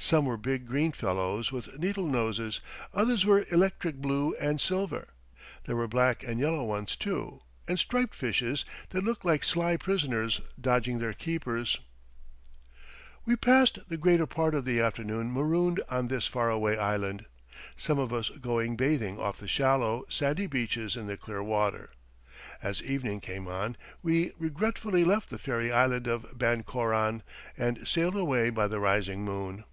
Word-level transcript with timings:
Some 0.00 0.26
were 0.26 0.36
big 0.36 0.68
green 0.68 0.92
fellows, 0.92 1.50
with 1.50 1.76
needle 1.76 2.06
noses; 2.06 2.60
others 2.94 3.26
were 3.26 3.44
electric 3.50 3.96
blue 3.96 4.32
and 4.36 4.60
silver; 4.60 5.08
there 5.64 5.74
were 5.74 5.88
black 5.88 6.22
and 6.22 6.38
yellow 6.38 6.62
ones, 6.62 6.94
too, 6.94 7.42
and 7.66 7.80
striped 7.80 8.14
fishes 8.14 8.64
that 8.90 9.02
looked 9.02 9.24
like 9.24 9.42
sly 9.42 9.76
prisoners 9.76 10.40
dodging 10.58 11.00
their 11.00 11.12
keepers. 11.14 11.78
[Illustration: 13.24 13.24
ONE 13.24 13.24
DAY'S 13.24 13.24
CATCH 13.24 13.24
OF 13.24 13.24
FISH.] 13.24 13.26
We 13.76 13.80
passed 13.82 13.88
the 13.90 13.96
greater 13.96 14.26
part 14.26 14.54
of 14.54 14.64
the 14.64 14.80
afternoon 14.80 15.32
marooned 15.32 15.82
on 15.88 16.06
this 16.06 16.28
far 16.28 16.48
away 16.48 16.78
island, 16.78 17.24
some 17.76 17.98
of 17.98 18.12
us 18.12 18.28
going 18.28 18.76
bathing 18.76 19.18
off 19.18 19.38
the 19.38 19.48
shallow, 19.48 20.04
sandy 20.08 20.46
beaches 20.46 20.94
in 20.96 21.08
the 21.08 21.16
clear 21.16 21.42
water. 21.42 21.90
As 22.62 22.80
evening 22.84 23.18
came 23.18 23.48
on 23.48 23.76
we 24.04 24.30
regretfully 24.38 25.04
left 25.04 25.28
the 25.28 25.38
fairy 25.38 25.72
island 25.72 26.06
of 26.06 26.38
Bancoran, 26.38 27.24
and 27.56 27.86
sailed 27.88 28.14
away 28.16 28.48
by 28.50 28.68
the 28.68 28.78
rising 28.78 29.24
moon. 29.24 29.64